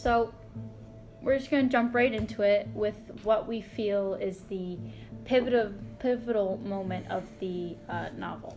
[0.00, 0.32] So
[1.20, 4.78] we're just going to jump right into it with what we feel is the
[5.26, 8.56] pivotal pivotal moment of the uh, novel.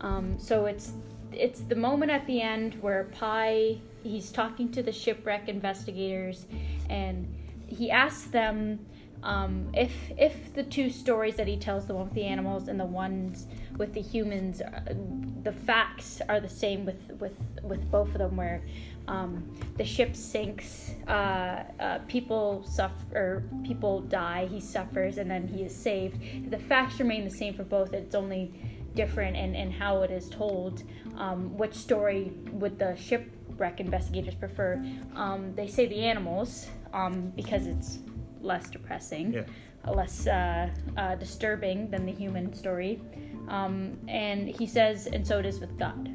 [0.00, 0.92] Um, so it's
[1.30, 6.46] it's the moment at the end where Pi he's talking to the shipwreck investigators,
[6.88, 7.32] and
[7.68, 8.84] he asks them
[9.22, 12.80] um, if if the two stories that he tells, the one with the animals and
[12.80, 13.46] the ones
[13.76, 14.94] with the humans, uh,
[15.42, 18.62] the facts are the same with with with both of them, where
[19.08, 25.62] um, the ship sinks, uh, uh, people suffer, people die, he suffers, and then he
[25.62, 26.50] is saved.
[26.50, 27.92] The facts remain the same for both.
[27.92, 28.52] It's only
[28.94, 30.82] different in, in how it is told.
[31.16, 34.82] Um, which story would the shipwreck investigators prefer?
[35.14, 37.98] Um, they say the animals um, because it's
[38.40, 39.44] less depressing, Yeah.
[39.92, 43.00] less uh, uh, disturbing than the human story.
[43.48, 46.08] Um, and he says, and so it is with God.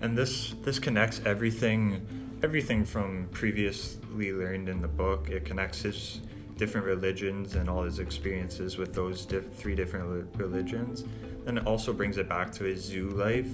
[0.00, 2.04] And this this connects everything
[2.42, 5.30] everything from previously learned in the book.
[5.30, 6.20] It connects his
[6.56, 11.04] different religions and all his experiences with those diff- three different religions.
[11.46, 13.50] And it also brings it back to his zoo life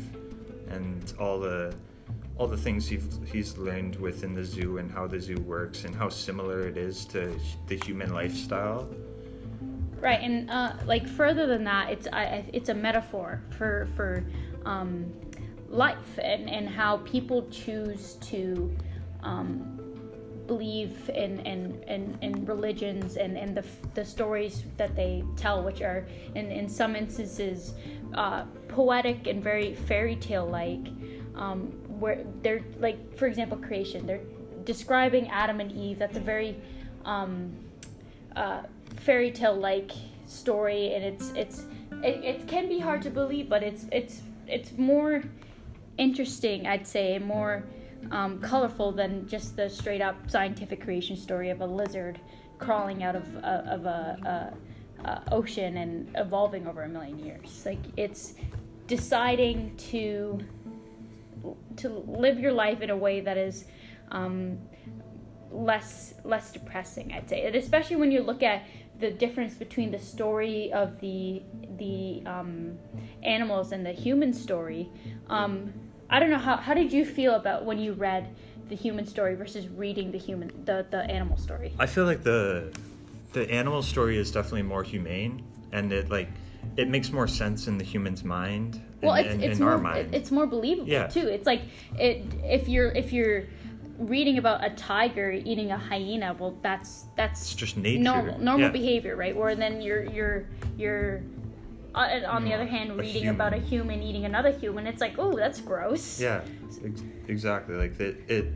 [0.69, 1.75] and all the
[2.37, 6.09] all the things he's, learned within the zoo and how the zoo works and how
[6.09, 8.89] similar it is to the human lifestyle.
[10.01, 14.25] Right, and uh, like further than that, it's I- it's a metaphor for for
[14.65, 15.13] um,
[15.69, 18.75] life and and how people choose to
[19.23, 19.79] um,
[20.47, 25.83] believe in in, in, in religions and, and the the stories that they tell, which
[25.83, 27.75] are in in some instances
[28.15, 30.87] uh, poetic and very fairy tale like,
[31.37, 31.67] um,
[32.01, 34.07] where they're like for example creation.
[34.07, 34.25] They're
[34.65, 35.99] describing Adam and Eve.
[35.99, 36.57] That's a very
[37.05, 37.53] um,
[38.35, 38.63] uh,
[38.97, 39.93] fairy tale like
[40.27, 41.65] story, and it's it's
[42.03, 45.23] it, it can be hard to believe, but it's it's it's more
[45.99, 47.65] interesting, I'd say, more
[48.11, 52.21] um, colorful than just the straight up scientific creation story of a lizard
[52.59, 54.53] crawling out of a, of a,
[55.05, 57.65] a, a ocean and evolving over a million years.
[57.67, 58.35] Like it's
[58.87, 60.41] deciding to
[61.77, 63.67] to live your life in a way that is
[64.11, 64.59] um,
[65.51, 68.65] less less depressing i'd say and especially when you look at
[68.99, 71.43] the difference between the story of the
[71.79, 72.77] the um,
[73.23, 74.91] animals and the human story
[75.31, 75.73] um,
[76.11, 78.29] i don't know how, how did you feel about when you read
[78.69, 82.73] the human story versus reading the human the, the animal story I feel like the
[83.33, 85.43] the animal story is definitely more humane,
[85.73, 86.29] and it like
[86.77, 88.81] it makes more sense in the human's mind.
[89.03, 90.15] well and, it's, it's in more our mind.
[90.15, 91.07] it's more believable Yeah.
[91.07, 91.63] too it's like
[91.99, 93.45] it if you're if you're
[93.99, 98.03] reading about a tiger eating a hyena well that's that's It's just nature.
[98.03, 98.73] normal normal Yeah.
[98.73, 100.47] behavior right or then you're you're
[100.77, 101.23] you're
[101.95, 103.35] uh, on the Mm, other hand reading human.
[103.35, 106.43] about a human eating another human it's like oh that's gross Yeah,
[106.85, 107.75] ex- exactly.
[107.77, 108.47] Like it, it,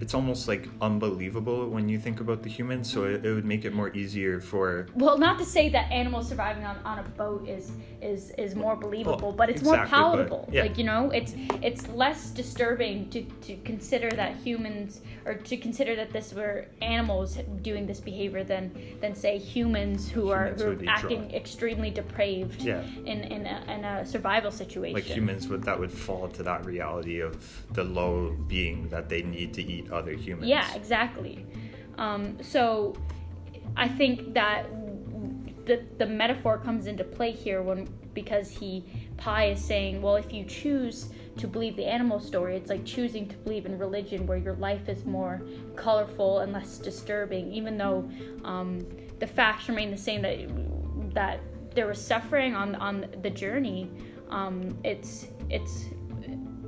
[0.00, 2.92] it's almost like unbelievable when you think about the humans.
[2.92, 4.86] So it, it would make it more easier for.
[4.94, 8.76] well not to say that animals surviving on, on a boat is is is more
[8.76, 9.98] believable but it's more exactly, but-
[10.28, 10.62] palatable yeah.
[10.62, 15.96] like you know it's it's less disturbing to to consider that humans or to consider
[15.96, 18.70] that this were animals doing this behavior than
[19.00, 21.34] than say humans who Humans are who are acting drawn.
[21.42, 22.82] extremely depraved Yeah.
[23.06, 26.64] in in a, in a survival situation Like humans would that would fall to that
[26.66, 27.32] reality of
[27.72, 30.48] the low being that they need to eat other humans.
[30.48, 31.44] Yeah, exactly.
[31.98, 32.96] Um, so
[33.76, 34.66] I think that
[35.66, 38.84] the the metaphor comes into play here when because he
[39.16, 43.28] Pi is saying, well, if you choose to believe the animal story, it's like choosing
[43.28, 45.42] to believe in religion where your life is more
[45.74, 48.08] colorful and less disturbing, even though
[48.44, 48.86] um,
[49.18, 50.38] the facts remain the same that
[51.14, 51.40] that
[51.74, 53.90] there was suffering on on the journey.
[54.30, 55.86] Um, it's it's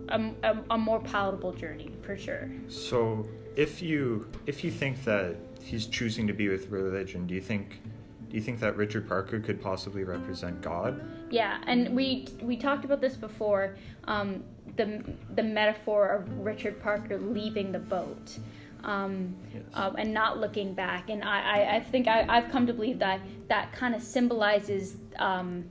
[0.08, 2.50] a, a, a more palatable journey for sure.
[2.68, 3.26] So
[3.56, 7.80] if you if you think that he's choosing to be with religion, do you think
[8.28, 11.00] do you think that Richard Parker could possibly represent God?
[11.30, 13.76] Yeah, and we we talked about this before.
[14.04, 14.44] Um,
[14.76, 15.02] the
[15.34, 18.38] the metaphor of Richard Parker leaving the boat.
[18.84, 19.64] Um, Yes.
[19.74, 23.00] uh, and not looking back, and I, I, I think I, I've come to believe
[23.00, 25.64] that that kind of symbolizes um,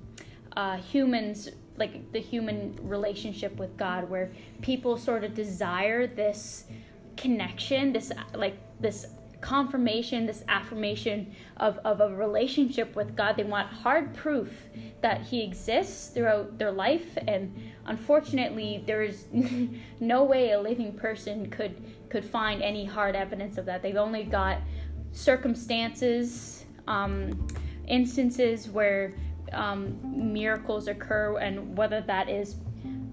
[0.57, 1.47] uh, humans,
[1.77, 4.31] like the human relationship with God, where
[4.62, 6.65] people sort of desire this
[7.15, 9.07] connection, this like this
[9.41, 13.38] confirmation, this affirmation of, of a relationship with God.
[13.38, 14.51] They want hard proof
[15.01, 17.53] that He exists throughout their life, and
[17.85, 19.25] unfortunately, there is
[20.00, 21.75] no way a living person could
[22.09, 23.81] could find any hard evidence of that.
[23.81, 24.59] They've only got
[25.12, 27.47] circumstances, um,
[27.88, 29.13] instances where
[29.53, 29.97] um,
[30.33, 32.57] miracles occur, and whether that is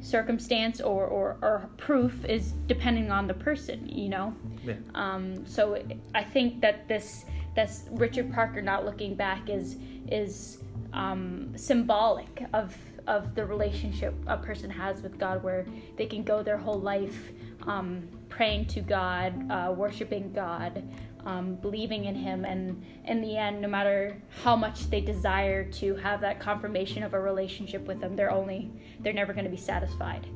[0.01, 4.35] circumstance or, or, or proof is depending on the person, you know?
[4.63, 4.75] Yeah.
[4.95, 5.83] Um, so
[6.15, 7.25] I think that this
[7.57, 9.77] this Richard Parker not looking back is
[10.11, 10.59] is
[10.93, 12.77] um, symbolic of
[13.07, 15.67] of the relationship a person has with God, where
[15.97, 17.33] they can go their whole life
[17.67, 20.83] um, praying to God, uh, worshiping God,
[21.25, 25.95] um, believing in Him, and in the end, no matter how much they desire to
[25.97, 29.57] have that confirmation of a relationship with Him, they're only they're never going to be
[29.57, 30.27] satisfied.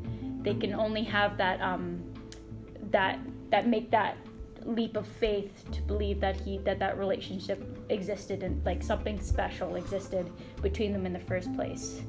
[0.43, 2.03] They can only have that um,
[2.91, 3.19] that
[3.51, 4.17] that make that
[4.65, 9.77] leap of faith to believe that he that that relationship existed and like something special
[9.77, 10.31] existed
[10.63, 12.03] between them in the first place.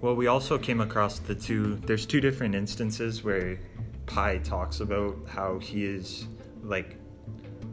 [0.00, 1.76] Well, we also came across the two.
[1.84, 3.58] There's two different instances where
[4.06, 6.26] Pi talks about how he is
[6.62, 6.96] like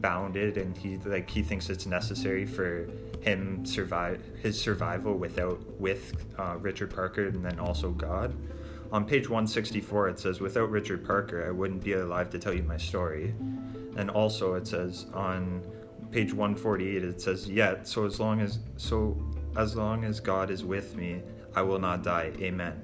[0.02, 2.88] bounded and he like he thinks it's necessary for
[3.22, 8.36] him survive his survival without with uh, Richard Parker and then also God.
[8.92, 12.64] On page 164 it says without Richard Parker I wouldn't be alive to tell you
[12.64, 13.34] my story.
[13.98, 15.62] And also it says on
[16.12, 19.18] page 148 it says yet so as long as so
[19.58, 21.22] as long as God is with me
[21.56, 22.32] I will not die.
[22.40, 22.82] Amen.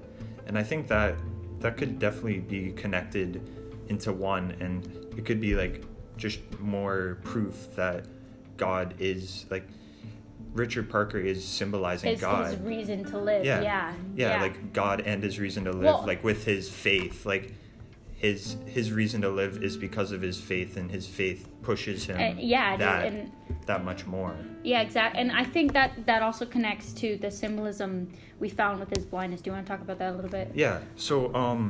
[0.47, 1.15] And I think that
[1.59, 3.49] that could definitely be connected
[3.87, 4.85] into one and
[5.17, 5.83] it could be like
[6.17, 8.05] just more proof that
[8.57, 9.67] God is like
[10.53, 12.51] Richard Parker is symbolizing His, God.
[12.51, 13.43] his reason to live.
[13.45, 13.61] Yeah.
[13.61, 13.93] yeah.
[14.15, 14.41] Yeah.
[14.41, 17.53] like God and his reason to live, Well- like with his faith, like
[18.23, 22.17] his his reason to live is because of his faith, and his faith pushes him.
[22.25, 23.31] And- yeah, that and
[23.67, 24.33] that much more.
[24.63, 25.19] yeah, exactly.
[25.21, 27.91] And I think that that also connects to the symbolism
[28.39, 29.41] we found with his blindness.
[29.41, 30.47] Do you want to talk about that a little bit?
[30.55, 30.79] Yeah.
[30.95, 31.61] So um,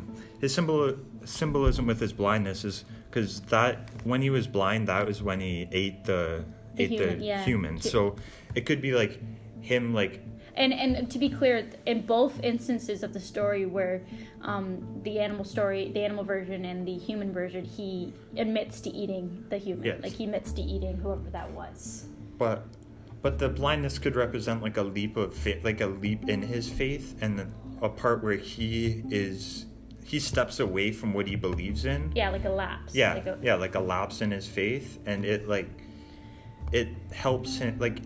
[0.41, 0.95] his symbol
[1.25, 5.67] symbolism with his blindness is because that when he was blind, that was when he
[5.71, 6.45] ate the,
[6.75, 7.43] The ate human, the yeah.
[7.45, 7.75] human.
[7.81, 8.15] So
[8.55, 9.19] it could be like
[9.61, 10.13] him, like
[10.55, 14.01] And and to be clear, in both instances of the story where
[14.41, 19.45] um, the animal story, the animal version and the human version, he admits to eating
[19.49, 19.85] the human.
[19.85, 20.03] Yes.
[20.03, 22.05] Like he admits to eating whoever that was.
[22.37, 22.65] But
[23.23, 26.69] but the blindness could represent like a leap of faith, like a leap in his
[26.69, 27.51] faith, and
[27.81, 29.65] a part where he is
[30.05, 32.11] he steps away from what he believes in.
[32.13, 32.93] Yeah, like a lapse.
[32.93, 35.69] Yeah, Like a, yeah, like a lapse in his faith, and it like
[36.71, 37.99] it helps him like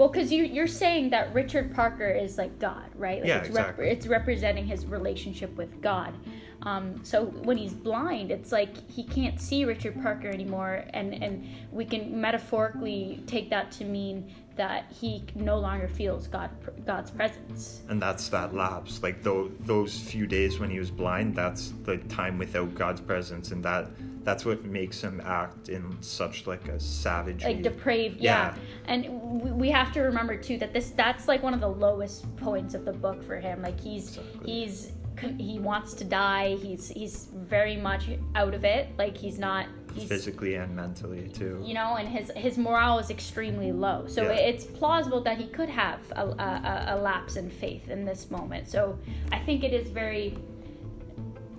[0.00, 3.20] Well, because you you're saying that Richard Parker is like God, right?
[3.20, 3.90] Like Yeah, it's exactly.
[3.90, 6.14] it's representing his relationship with God.
[6.62, 11.46] Um, so when he's blind, it's like he can't see Richard Parker anymore, and and
[11.70, 16.50] we can metaphorically take that to mean that he no longer feels God
[16.84, 17.80] God's presence.
[17.88, 19.02] and that's that lapse.
[19.02, 23.46] Like those those few days when he was blind that's the time without god's presence.
[23.52, 23.84] And that
[24.22, 28.92] that's what makes him act in such like a savage like depraved yeah, Yeah.
[28.92, 29.00] and
[29.42, 32.74] we, we have to remember too that this that's like one of the lowest points
[32.74, 33.62] of the book for him.
[33.62, 34.52] Like he's Exactly.
[34.52, 34.92] he's
[35.38, 36.56] he wants to die.
[36.66, 38.02] He's he's very much
[38.34, 38.88] out of it.
[38.98, 41.62] Like he's not he's physically and mentally too.
[41.64, 44.06] You know and his his morale is extremely low.
[44.06, 44.32] So Yeah.
[44.48, 48.68] it's plausible that he could have a, a, a lapse in faith in this moment.
[48.68, 48.98] So
[49.32, 50.36] i think it is very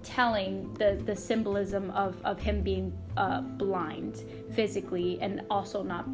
[0.04, 4.24] telling the the symbolism of of him being uh, blind
[4.54, 6.06] physically and also not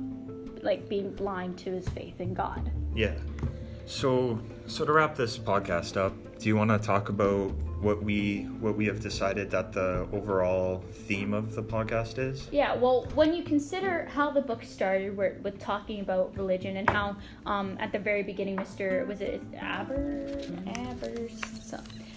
[0.61, 2.71] like being blind to his faith in god.
[2.95, 3.13] Yeah.
[3.85, 7.51] So so to wrap this podcast up do you want to talk about
[7.81, 12.47] what we what we have decided that the overall theme of the podcast is?
[12.51, 17.17] Yeah, well, when you consider how the book started, with talking about religion and how,
[17.45, 20.27] um, at the very beginning, Mister was it Aber
[20.75, 21.27] Aber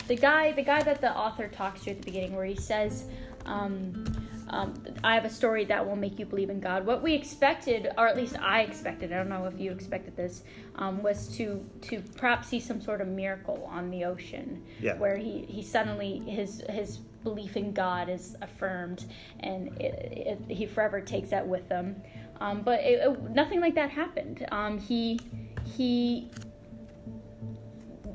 [0.08, 3.04] the guy the guy that the author talks to at the beginning, where he says,
[3.44, 4.04] um,
[4.50, 7.88] um, "I have a story that will make you believe in God." What we expected,
[7.96, 10.42] or at least I expected, I don't know if you expected this,
[10.76, 14.96] um, was to to perhaps see some sort of miracle on the ocean, Yeah.
[14.98, 19.04] where he he suddenly his his belief in God is affirmed,
[19.40, 22.02] and it, it, he forever takes that with him.
[22.40, 24.46] Um, but it, nothing like that happened.
[24.50, 25.20] Um, he
[25.64, 26.30] he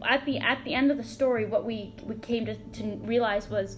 [0.07, 3.49] at the at the end of the story, what we we came to, to realize
[3.49, 3.77] was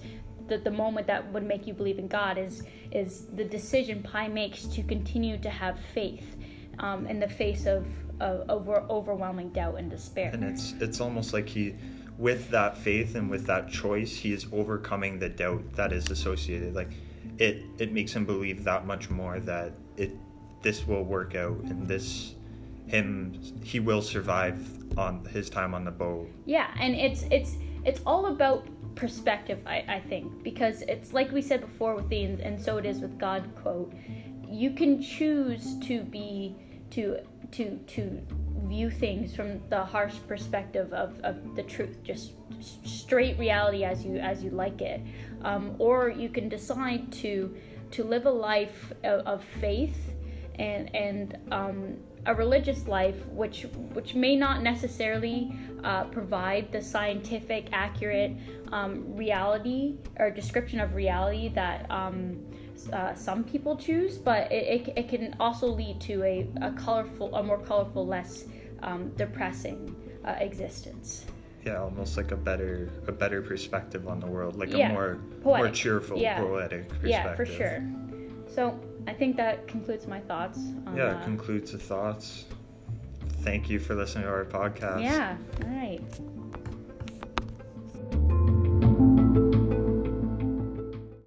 [0.49, 4.27] that the moment that would make you believe in God is is the decision Pi
[4.27, 6.35] makes to continue to have faith
[6.79, 7.87] um, in the face of,
[8.19, 10.31] of over, overwhelming doubt and despair.
[10.33, 11.75] and it's it's almost like he
[12.17, 16.73] with that faith and with that choice he is overcoming the doubt that is associated
[16.73, 16.91] like
[17.37, 20.11] it it makes him believe that much more that it
[20.63, 22.33] this will work out and this
[22.87, 24.57] him he will survive
[24.97, 27.55] on his time on the boat Yeah, and it's it's
[27.87, 32.23] it's all about perspective, I, I think, because it's like we said before with the
[32.23, 33.93] and, so it is with God quote.
[34.45, 36.55] You can choose to be
[36.91, 37.19] to
[37.53, 38.21] to to
[38.65, 42.33] view things from the harsh perspective of, of the truth, just
[42.83, 45.01] straight reality as you as you like it,
[45.43, 47.55] um, or you can decide to
[47.91, 50.06] to live a life of, of faith
[50.59, 57.69] and and um, a religious life, which which may not necessarily uh, provide the scientific,
[57.71, 58.35] accurate
[58.71, 62.43] um, reality or description of reality that um,
[62.91, 67.33] uh, some people choose, but it, it, it, can also lead to a, a colorful,
[67.35, 68.45] a more colorful, less
[68.83, 69.95] um, depressing
[70.25, 71.25] uh, existence.
[71.65, 74.89] Yeah, almost like a better a better perspective on the world, like Yeah.
[74.89, 75.65] a more Poetic.
[75.65, 76.39] more cheerful, Yeah.
[76.39, 77.09] poetic perspective.
[77.09, 77.83] Yeah, for sure.
[78.47, 80.59] So I think that concludes my thoughts.
[80.85, 82.45] On, Yeah, uh, it concludes the thoughts.
[83.41, 85.01] Thank you for listening to our podcast.
[85.01, 85.37] yeah.
[85.63, 86.01] All right.